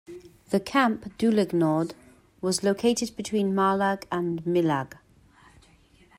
The 0.49 0.59
camp 0.59 1.15
Dulag 1.19 1.53
Nord 1.53 1.93
was 2.41 2.63
located 2.63 3.15
between 3.15 3.53
"Marlag" 3.53 4.05
and 4.11 4.43
"Milag". 4.45 4.97